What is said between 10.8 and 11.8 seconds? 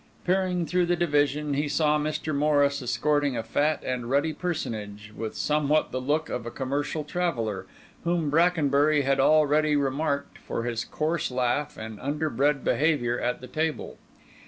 coarse laugh